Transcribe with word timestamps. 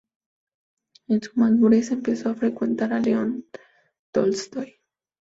En 1.09 1.21
su 1.21 1.39
madurez 1.39 1.91
empezó 1.91 2.29
a 2.29 2.33
frecuentar 2.33 2.91
a 2.91 2.99
León 2.99 3.45
Tolstói. 4.11 4.81